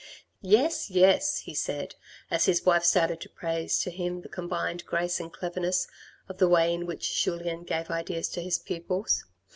"Yes, 0.41 0.89
yes," 0.89 1.41
he 1.41 1.53
said, 1.53 1.93
as 2.31 2.45
his 2.45 2.65
wife 2.65 2.83
started 2.83 3.21
to 3.21 3.29
praise 3.29 3.77
to 3.83 3.91
him 3.91 4.21
the 4.21 4.29
combined 4.29 4.83
grace 4.83 5.19
and 5.19 5.31
cleverness 5.31 5.87
of 6.27 6.39
the 6.39 6.49
way 6.49 6.73
in 6.73 6.87
which 6.87 7.21
Julien 7.21 7.61
gave 7.65 7.91
ideas 7.91 8.27
to 8.29 8.41
his 8.41 8.57
pupils. 8.57 9.23